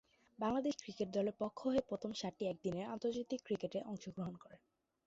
Bangladesh 0.39 0.73
cricket 0.77 1.09
দলের 1.13 1.35
পক্ষ 1.39 1.59
হয়ে 1.65 1.87
প্রথম 1.89 2.11
সাতটি 2.13 2.43
একদিনের 2.47 2.89
আন্তর্জাতিক 2.93 3.39
ক্রিকেটে 3.43 3.79
অংশগ্রহণ 3.83 4.35
করেন। 4.35 4.59